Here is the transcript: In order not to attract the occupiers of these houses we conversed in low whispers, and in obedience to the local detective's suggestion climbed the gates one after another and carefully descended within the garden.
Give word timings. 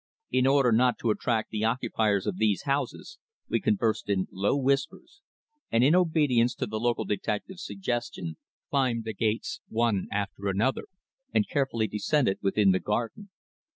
In 0.31 0.47
order 0.47 0.71
not 0.71 0.97
to 0.97 1.11
attract 1.11 1.51
the 1.51 1.63
occupiers 1.63 2.25
of 2.25 2.37
these 2.39 2.63
houses 2.63 3.19
we 3.47 3.59
conversed 3.61 4.09
in 4.09 4.27
low 4.31 4.57
whispers, 4.57 5.21
and 5.71 5.83
in 5.83 5.93
obedience 5.93 6.55
to 6.55 6.65
the 6.65 6.79
local 6.79 7.05
detective's 7.05 7.63
suggestion 7.63 8.37
climbed 8.71 9.03
the 9.03 9.13
gates 9.13 9.61
one 9.69 10.07
after 10.11 10.47
another 10.47 10.85
and 11.35 11.47
carefully 11.47 11.85
descended 11.85 12.39
within 12.41 12.71
the 12.71 12.79
garden. 12.79 13.29